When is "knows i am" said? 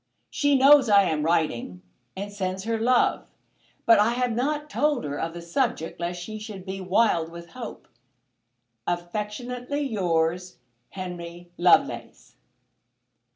0.57-1.21